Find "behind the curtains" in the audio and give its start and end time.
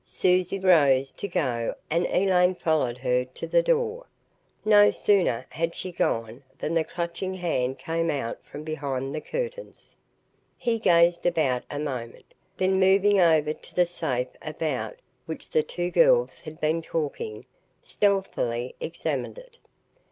8.63-9.95